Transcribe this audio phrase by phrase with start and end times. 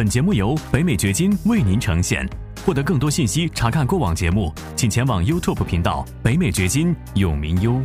[0.00, 2.26] 本节目由北美掘金为您呈现。
[2.64, 7.78] 获得更多信息，查看过往节目，请前往 YouTube 频道“北美掘金”永明优。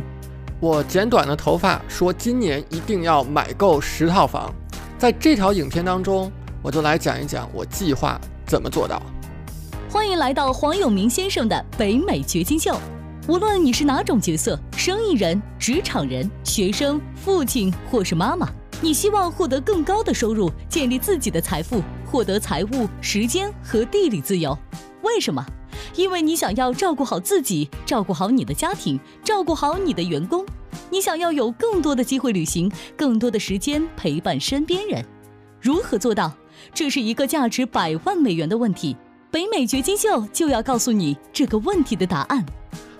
[0.58, 4.50] 我剪短了头发，说今年一定要买够十套房。
[4.96, 6.32] 在这条影片当中，
[6.62, 9.02] 我就来讲一讲我计划怎么做到。
[9.90, 12.80] 欢迎来到黄永明先生的北美掘金秀。
[13.28, 18.48] 无论你是哪种角色，生意人、职场人、学生、父亲或是妈妈，
[18.82, 24.56] 你希望获得更高的收入，建立自己的财富，获得财务、时间和地理自由。
[25.02, 25.44] 为什么？
[25.94, 30.44] 因为你想要照顾好自己，照顾好你的家庭，照顾好你的员工。
[30.90, 35.04] 你想要有更多的机会旅行，更多的时间陪伴身边人。
[35.60, 36.32] 如何做到？
[36.74, 38.94] 这是一个价值百万美元的问题。
[39.30, 42.44] 北美掘金秀就要告诉你这个问题的答案。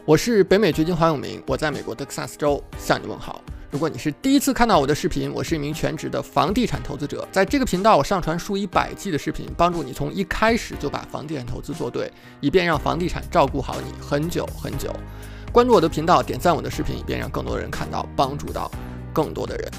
[0.07, 3.43] 我是北美掘金黄永明，我在美国德克萨斯州向你问好。
[3.71, 14.95] 如果你是第一次看到我的视频，我是一名全职的房地产投资者，在这个频道我上传数以百计的视频，帮助你从一开始就把房地产投资做对，以便让房地产照顾好你很久很久。
[15.53, 18.71] 关注我的频道，点赞我的视频，以便让更多人看到，帮助到
[19.13, 19.71] 更多的人。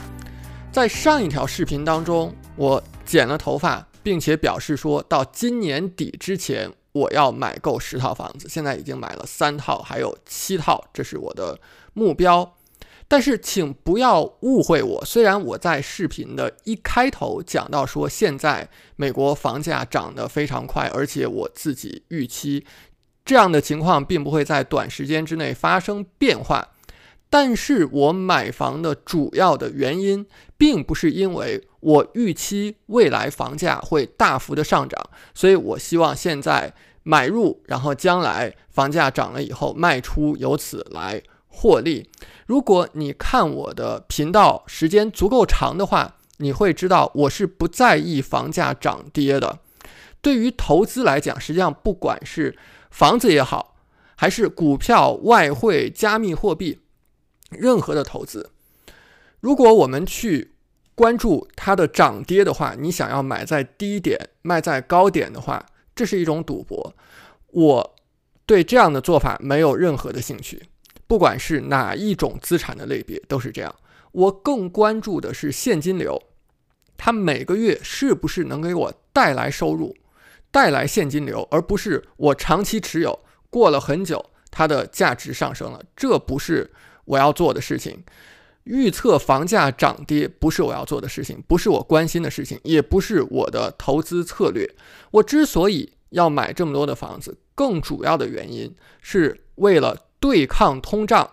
[0.71, 6.71] 在上一条视频当中，我剪了头发，并且表示说到今年底之前。
[6.93, 11.59] 我要买够十套房子，现在已经买了三套，还有七套，这是我的
[11.93, 12.55] 目标。
[13.07, 15.05] 但是，请不要误会我。
[15.05, 22.65] 虽然我在视频的一开头讲到说，现在美国房价涨得非常快，而且我自己预期
[23.23, 26.69] 这样的情况并不会在短时间之内发生变化。
[27.29, 30.25] 但是我买房的主要的原因，
[30.57, 36.73] 并不是因为我预期未来房价会大幅的上涨，所以我希望现在。
[37.09, 41.23] 买入，然后将来房价涨了以后卖出，由此来
[41.57, 42.07] 获利。
[42.45, 49.59] 如果你看我的频道时间足够长的话，你会知道我是不在意房价涨跌的。
[50.21, 52.55] 对于投资来讲，实际上不管是
[52.91, 53.75] 房子也好，
[54.15, 56.79] 还是股票、外汇、加密货币，
[57.49, 58.51] 任何的投资，
[59.39, 60.53] 如果我们去
[60.93, 65.65] 关注它的涨跌的话，你想要买在低点，卖在高点的话。
[65.95, 66.93] 这是一种赌博，
[67.47, 67.95] 我
[68.45, 70.61] 对这样的做法没有任何的兴趣。
[71.07, 73.73] 不管是哪一种资产的类别都是这样。
[74.11, 76.21] 我更关注的是现金流，
[76.97, 79.95] 它每个月是不是能给我带来收入，
[80.51, 83.19] 带来现金流，而不是我长期持有，
[83.49, 86.71] 过了很久它的价值上升了，这不是
[87.05, 88.03] 我要做的事情。
[88.63, 94.69] 预测房价涨跌不是我要做的事情，不是我关心的事情，也不是我的投资策略。
[95.11, 101.29] 我之所以要买这么多的房子，更主要的原因是为了对抗通胀，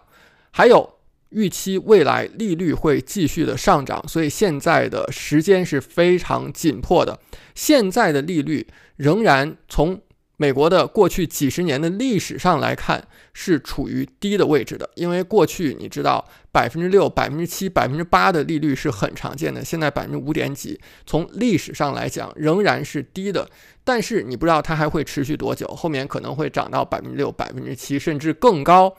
[0.51, 0.99] 还有
[1.31, 7.19] 预期未来利率会继续的上涨，所以现在的时间是非常紧迫的。
[7.55, 10.01] 现在的利率仍然从。
[10.37, 14.89] 美国的过去几十年的历史上来看，是处于低的位置的。
[14.97, 19.65] 因为过去你知道，百分之六、百分之七、百分之八的利率是很常见的。
[19.65, 23.49] 现在百分之五点几，从历史上来讲仍然是低的。
[23.85, 28.97] 但是你不知道它还会持续多久，后面可能会涨到百分之六、百分之七，甚至更高。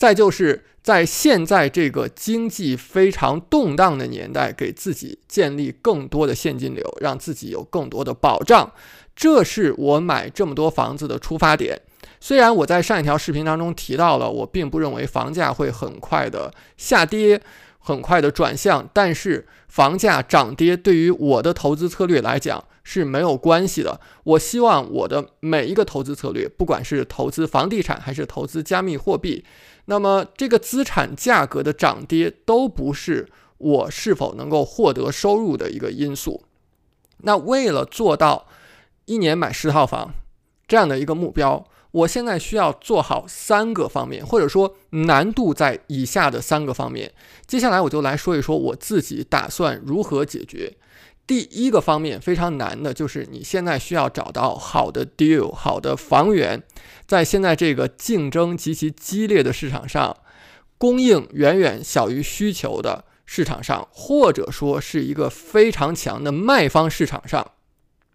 [0.00, 8.72] 再就是在现在这个经济非常动荡的年代，给自己建立更多的现金流，让自己有更多的保障。
[9.14, 11.82] 这是我买这么多房子的出发点。
[12.18, 17.38] 虽然我在上一条视频当中提到了，我并不认为房价会很快的下跌，
[17.78, 24.00] 很快的转向，但是房价涨跌对于我的投资策略来讲是没有关系的。
[24.24, 29.44] 我希望我的每一个投资策略，不管是投资房地产还是投资加密货币，
[29.86, 36.42] 那么这个资产价格的涨跌都不是我是否能够获得收入的一个因素。
[37.18, 38.46] 那为了做到。
[39.06, 40.14] 一年买十套房，
[40.68, 47.12] 这样的一个目标，我现在需要做好三个方面，或者说难度在以下的三个方面。
[47.44, 50.76] 接下来我就来说一说我自己打算如何解决。
[51.26, 56.60] 第一个方面非常难的，就是你现在需要找到好的 deal，好的房源，
[57.06, 60.16] 在现在这个竞争极其激烈的市场上，
[60.76, 67.52] 供应远远小于需求的市场上，或者说是一个非常强的卖方市场上。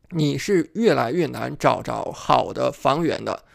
[0.09, 3.45] 你是越来越难找着好的房源的。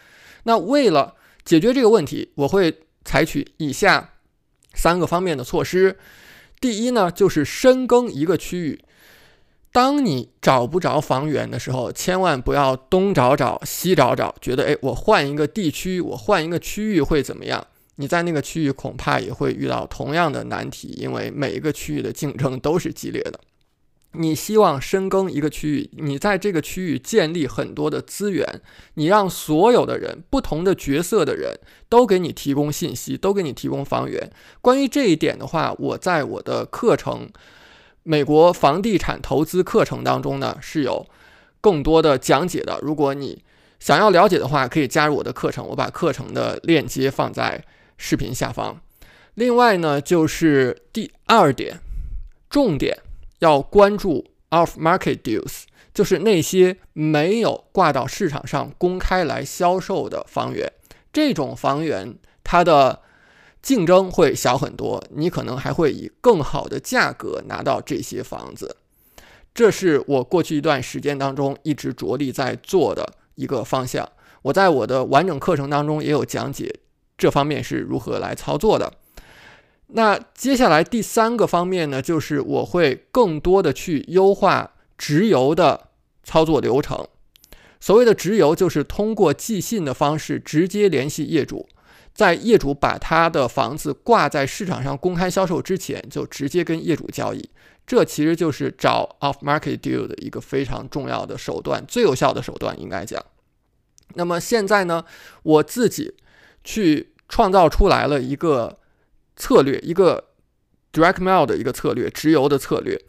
[0.44, 4.14] 那为了解决这个问题，我会采取以下
[4.72, 5.98] 三个方面的措施。
[6.60, 8.82] 第一呢，就是深耕一个区域。
[9.72, 17.64] 当你找不着房源的时候，千万不要东找找西找找，觉得哎，我换一个地区，我换一个区域会怎么样？
[17.96, 23.38] 你在那个区域恐怕也会遇到同样的难题，因为每一个区域的竞争都是激烈的。
[24.14, 28.60] 你希望深耕一个区域，你在这个区域建立很多的资源，
[28.94, 31.56] 你让所有的人、不同的角色的人
[31.88, 34.32] 都给你提供信息，都给你提供房源。
[34.60, 37.28] 关于这一点的话，我在我的课程
[38.02, 41.06] 《美国房地产投资课程》当中呢是有
[41.60, 42.78] 更多的讲解的。
[42.82, 43.42] 如果你
[43.78, 47.64] 想要了解的话，可以加入我的课程，我把课程的链接放在
[47.96, 48.80] 视频下方。
[49.34, 51.80] 另外呢，就是第二点，
[52.48, 52.98] 重点。
[53.38, 55.62] 要关注 off market deals，
[55.94, 60.70] 就是那些没有挂到市场上公开来销售的房源。
[61.10, 63.00] 这种房源它的
[63.62, 68.76] 竞争会小很多，你可能还会以更好的价格拿到这些房子。
[69.52, 74.08] 这是我过去一段时间当中一直着力在做的一个方向。
[74.42, 76.80] 我在我的完整课程当中也有讲解
[77.18, 78.92] 这方面是如何来操作的。
[79.88, 85.88] 那接下来第三个方面呢，就是我会更多的去优化直邮的
[86.22, 87.06] 操作流程。
[87.80, 91.68] 所谓的直邮，就是通过寄信的方式直接联系业主，
[92.20, 97.48] 在业主把他的房子挂在市场上公开销售之前，就直接跟业主交易。
[97.86, 103.24] 这其实就是找 off market deal 的一个非常重要的手段，最有效的手段应该讲。
[104.16, 105.02] 那么现在呢，
[105.42, 106.12] 我自己
[106.62, 108.76] 去创造出来了一个。
[109.36, 110.22] 策略一个
[110.92, 113.00] direct mail 的一个策略，直邮的策略，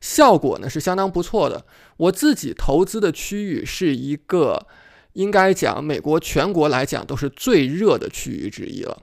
[0.00, 1.64] 效果呢是相当不错的。
[1.96, 4.68] 我自己投资的区域是一个，
[5.12, 9.02] 应该讲美国全国来讲都是最热的区域之一了。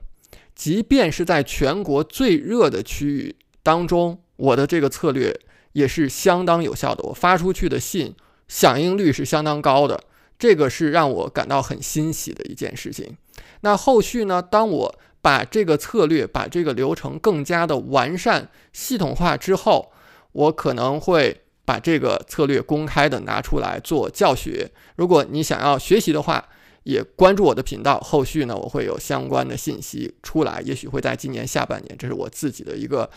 [0.55, 5.39] 即便是在全国最热的区域当中，我的这个策略
[5.73, 7.03] 也是相当有效的。
[7.03, 8.15] 我发出去的信
[8.47, 10.03] 响应率是相当高的，
[10.39, 13.17] 这个是让我感到很欣喜的一件事情。
[13.61, 14.41] 那后续呢？
[14.41, 19.91] 当我把这个策略、把这个流程更加的完善、系统化之后，
[20.31, 24.71] 我可能会把这个策略公开的拿出来做教学。
[24.95, 26.47] 如果你想要学习的话，
[26.83, 27.99] 也关注我的频道。
[27.99, 31.93] 后续呢，我会有相关的信息出来，也许会在今年下半年。
[31.97, 33.09] 这是我自己的一个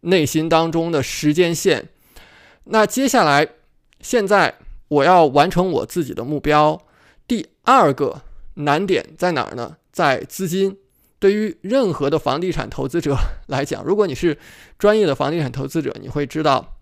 [0.00, 1.90] 内心当中的时间线。
[2.64, 3.46] 那接下来，
[4.00, 4.52] 现在
[4.88, 6.82] 我要完成我自己的目标。
[7.28, 8.22] 第二个
[8.54, 9.76] 难点在哪儿呢？
[9.92, 10.76] 在资金。
[11.20, 13.16] 对于任何的房地产投资者
[13.46, 14.36] 来讲，如果你是
[14.76, 16.78] 专业的房地产投资者，你会知道，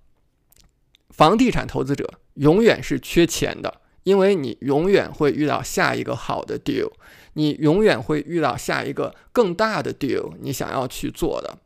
[1.11, 6.91] 房地产投资者永远是缺钱的，因为你永远会遇到下一个好的 deal，
[7.35, 11.59] 你永远会遇到下一个更大的 deal，你想要去做的。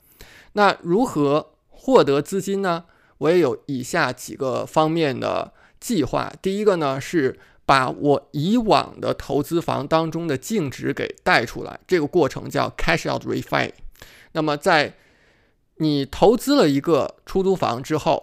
[0.55, 2.85] 那如何获得资金呢？
[3.19, 6.33] 我也有以下几个方面的计划。
[6.43, 7.39] 第一个呢是。
[7.67, 13.71] 把我以往的投资房当中的净值给带出来，这个过程叫 cash out refi。
[14.33, 14.93] 那么，在
[15.77, 18.23] 你投资了一个出租房之后，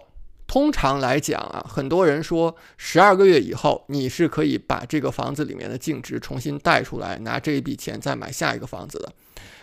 [0.52, 9.10] 通常来讲啊，很多人说十二个月以后你是可以把这个房子里面的净值重新带出来，拿这一笔钱再买下一个房子的。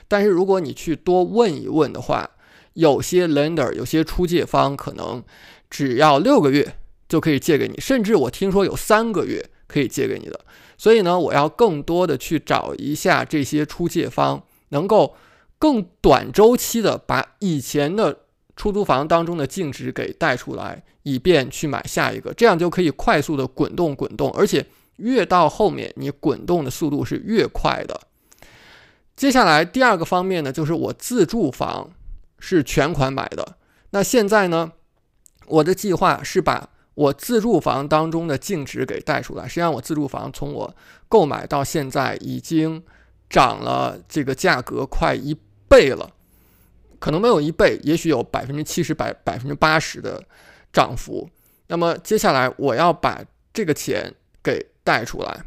[0.07, 2.27] 但是如果你去多问一问的话，
[2.73, 5.23] 有些 lender 有些出借方可能
[5.69, 6.77] 只要六个月
[7.07, 9.47] 就可以借给你，甚至我听说有三个月。
[9.67, 10.39] 可以借给你的，
[10.79, 15.15] 所以呢，我要更多的去找一下这些出借方，能够
[15.59, 18.21] 更短周期的把以前的
[18.59, 24.65] 出租房当中的净值给带出来，以便去买下一个，这样就可以快速的滚动滚动，而且
[24.97, 28.01] 越到后面你滚动的速度是越快的。
[29.15, 31.89] 接下来第二个方面呢，就是我自住房
[32.37, 33.55] 是全款买的，
[33.91, 34.73] 那现在呢，
[35.47, 36.69] 我的计划是把。
[36.95, 40.75] 我自住房当中的净值给带出来，实际上我自住房从我
[41.07, 42.83] 购买到现在已经
[43.29, 45.33] 涨了这个价格快一
[45.69, 46.11] 倍了，
[46.99, 50.23] 可能没有一倍，也许有百分之七十、百百分之八十的
[50.71, 51.29] 涨幅。
[51.67, 54.13] 那么接下来我要把这个钱
[54.43, 55.43] 给带出来。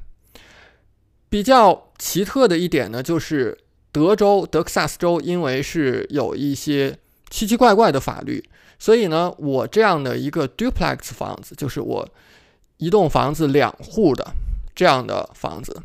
[1.29, 3.59] 比较奇特的一点呢，就是
[3.91, 6.99] 德州德克萨斯州，因为是有一些
[7.31, 8.45] 奇奇怪怪的法律。
[8.79, 12.09] 所以呢，我这样的一个 duplex 房子，就是我
[12.79, 14.27] 一栋房子两户的
[14.75, 15.81] 这样的房子，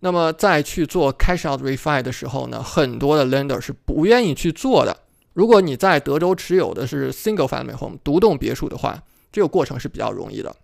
[0.00, 4.96] 那么在去做 cash out refi 的时候呢，很多的 lender 是不愿意去做的。
[5.32, 10.54] 如果你在德州持有的是 single family home 独栋别墅的话，这个过程是比较容易的。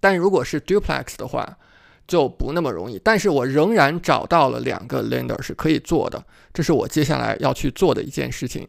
[0.00, 1.58] 但如果是 duplex 的话，
[2.06, 2.98] 就不那么容易。
[3.04, 6.24] 但是我仍然找到了两个 lender 是可以做的，
[6.54, 8.66] 这是我接下来要去做的一件事情。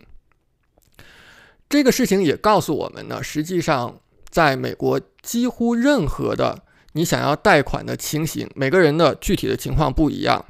[1.69, 3.97] 这个事情也告诉我们呢，实际上
[4.29, 10.45] 在美国，几乎任何的你想要贷款的情形，每个人的具体的情况不一样。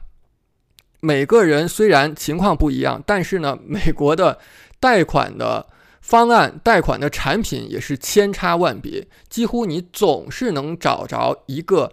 [1.00, 4.38] 每个人虽然情况不一样，但是呢，美国的
[4.80, 5.68] 贷款的
[6.00, 11.92] 方案、贷款的产品也是千差万别，几乎你总是能找着一个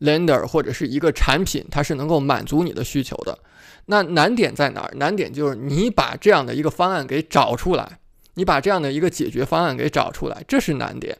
[0.00, 3.38] lender 或者是一个产品，它是能够满足你的需求的。
[3.86, 4.92] 那难点在哪儿？
[4.96, 7.98] 难点就是你把这样的一个方案给找出来，
[8.34, 11.16] 你把这样的一个解决方案给找出来，这是难点。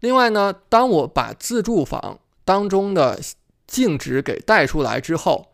[0.00, 3.20] 另外呢，当我把自住房当中的
[3.66, 5.48] 净值给带出来之后，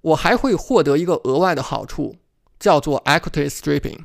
[0.00, 2.16] 我还会获得一个额外的好处，
[2.58, 4.00] 叫做 equity stripping。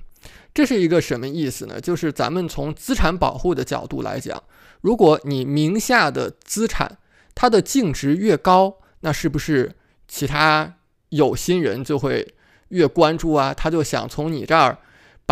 [0.53, 1.79] 这是一个什么意思呢？
[1.79, 4.43] 就是咱们从资产保护的角度来讲，
[4.81, 6.97] 如果你名下的资产
[7.33, 9.75] 它的净值越高，那是不是
[10.07, 10.75] 其他
[11.09, 12.35] 有心人就会
[12.69, 13.53] 越关注啊？
[13.53, 14.77] 他就想从你这儿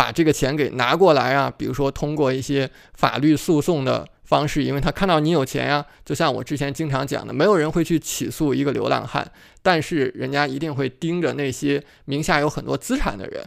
[0.00, 1.52] 把这个钱给拿过来啊？
[1.58, 4.08] 比如说通过一些法律诉讼的。
[4.30, 9.28] 方式，因为他看到你有钱呀，就像我之前经常讲的，没有人会去起诉一个流浪汉，
[9.60, 13.44] 但是人家一定会盯着那些名下有很多资产的人。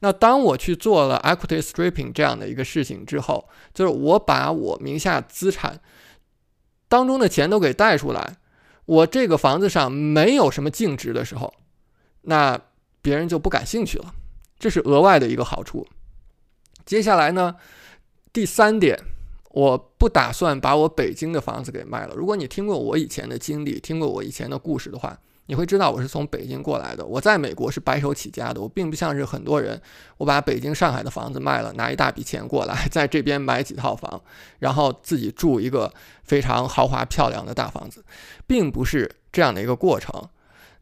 [0.00, 5.80] 那当我去做了 equity stripping 这样的一个事情之后，就是我把我名下资产
[6.86, 8.36] 当中的钱都给带出来，
[8.84, 11.54] 我这个房子上没有什么净值的时候，
[12.20, 12.60] 那
[13.00, 14.14] 别人就不感兴趣了，
[14.60, 15.84] 这是额外的一个好处。
[16.86, 17.56] 接下来呢，
[18.32, 18.96] 第三点。
[19.52, 22.14] 我不打算把我北京的房子给卖了。
[22.14, 27.04] 如果你听过我以前的经历，听过我以前的故事的话，你会知道我是从北京过来的。
[27.04, 29.82] 我在美国是白手起家的，我并不像是很多人，
[30.18, 34.22] 我把北京、上海的房子卖了，拿一大笔钱过来，在这边买几套房，
[34.60, 38.04] 然后自己住一个非常豪华漂亮的大房子，
[38.46, 40.28] 并不是这样的一个过程。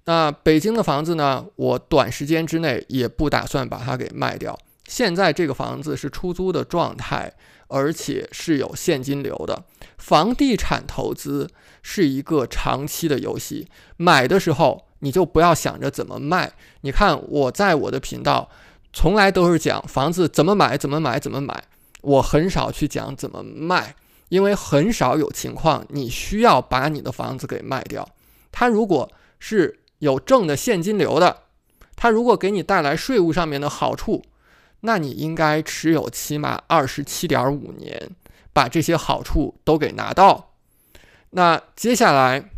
[0.08, 4.58] 那北京的房子呢，我短时间之内也不打算把它给卖掉。
[4.86, 7.34] 现在这个房子是出租的状态。
[7.70, 9.62] 而且是有现金流的，
[9.98, 11.50] 房地产投资
[11.82, 13.68] 是一个长期的游戏。
[13.98, 16.50] 买的时候你就不要想着怎么卖。
[16.80, 18.48] 你看我在我的频道
[18.90, 21.64] 从来都是讲房子怎么买，怎么买，怎么买。
[22.00, 23.94] 我很少去讲怎么卖，
[24.30, 28.08] 因为很少有情况你需要把你的房子给卖掉。
[28.50, 31.44] 它如果是有正的现金流的，
[31.96, 34.22] 它如果给你带来税务上面的好处。
[34.82, 38.10] 那你应该持有起码二十七点五年，
[38.52, 40.52] 把这些好处都给拿到。
[41.30, 42.48] 那接下来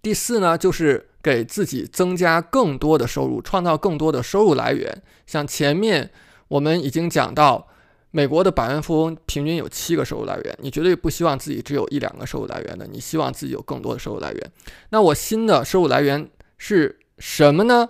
[0.00, 5.02] 第四呢，就是给自己增加更多的收入，创造更多的收入来源。
[5.26, 6.12] 像前面
[6.46, 7.66] 我们已经讲到，
[8.12, 14.52] 美国的百万富翁平均有七个收入来源，你绝对不希望自己只有一两个收入来源的，你希望自己有更多的收入来源。
[14.90, 16.30] 那我新的收入来源
[16.64, 17.88] 是什么呢？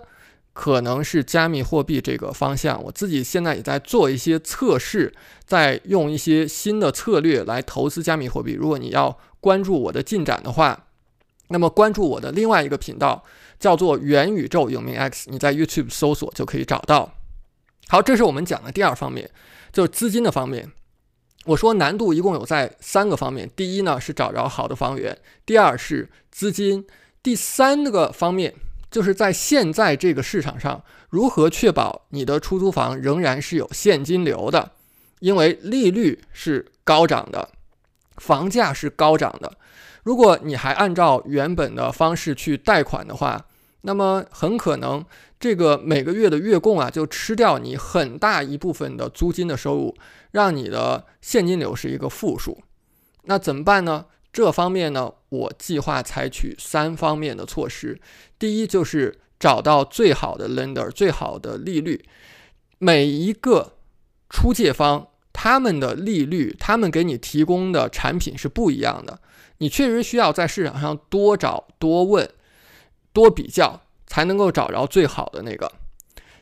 [0.51, 5.13] 可能是加密货币这个方向，我自己现在也在做一些测试，
[5.45, 8.53] 在用一些新的策略来投资加密货币。
[8.53, 10.87] 如果你要关注我的进展的话，
[11.49, 13.23] 那么关注我的另外一个频道
[13.59, 17.13] 叫做“元宇宙有名 X”，你在 YouTube 搜索就可以找到。
[17.89, 19.29] 好，这是我们讲的第二方面，
[19.71, 20.71] 就是资金的方面。
[21.45, 25.15] 我说难度一共有在三个方面：第一呢是找着好的房源，
[25.45, 26.87] 第二是资金，
[27.23, 28.53] 第三个方面。
[28.91, 34.73] 就是在现在这个市场上，如何确保你的出租房仍然是有现金流的？
[35.17, 37.49] 因为利率是高涨的，
[38.17, 39.51] 房价是高涨的。
[40.03, 43.43] 如果你还按照原本的方式去贷款的话，
[43.81, 45.03] 那么很可能
[45.39, 49.97] 这个每个月的月供啊，就吃掉你很大一部分的租金的收入，
[50.29, 52.61] 让你的现金流是一个负数。
[53.23, 54.05] 那怎么办呢？
[54.31, 57.99] 这方面呢，我计划采取三方面的措施。
[58.37, 62.05] 第一，就是找到最好的 lender，最好的利率。
[62.77, 63.73] 每一个
[64.29, 69.19] 出借方，他们的利率，他们给你提供的产品是不一样的。
[69.57, 72.29] 你确实需要在市场上多找、多问、
[73.11, 75.71] 多比较，才能够找着最好的那个。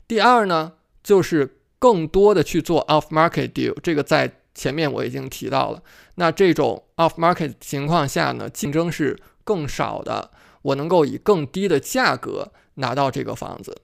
[0.06, 4.41] 第二呢，就是更多的去做 off market deal，这个在。
[4.54, 5.82] 前面我已经提到了，
[6.16, 10.32] 那这种 off market 情况下呢，竞争是更少的，
[10.62, 13.78] 我能够以更低的价格拿到这个房子。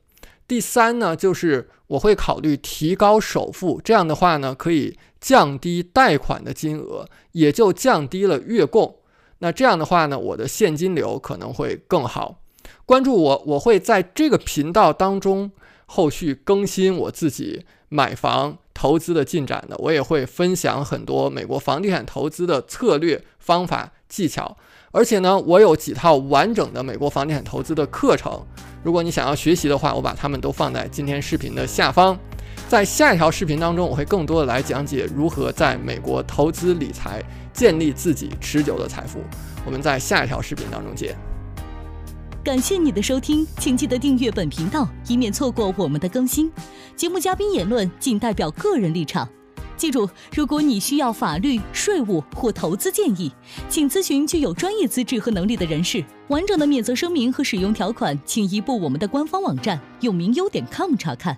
[0.48, 8.98] 第三呢，就是我会考虑提高首付，这样的话呢，可以降低贷款的金额，也就降低了月供。
[9.40, 12.42] 那这样的话呢，我的现金流可能会更好。
[12.86, 15.52] 关注我，我会在这个频道当中
[15.86, 18.58] 后续更新我自己买房。
[18.77, 24.55] 投资的进展的，我也会分享很多美国房地产投资的策略、方法、技巧。
[24.91, 28.39] 而且呢，我有几套完整的美国房地产投资的课程。
[28.84, 32.15] 如果你想要学习的话，我把它们都放在今天视频的下方。
[32.69, 39.19] 在下一条视频当中，我会更多的来讲解如何在美国投资理财，建立自己持久的财富。
[39.65, 41.26] 我们在下一条视频当中见。
[42.48, 46.50] 感谢你的收听，请记得订阅本频道，以免错过我们的更新。
[46.96, 49.27] 节目嘉宾言论仅代表个人立场。
[49.75, 53.30] 记住，如果你需要法律、税务或投资建议，
[53.68, 56.01] 请咨询具有专业资质和能力的人士。
[56.30, 61.38] 完整的免责声明和使用条款，请移步我们的官方网站永明优点 com 查看。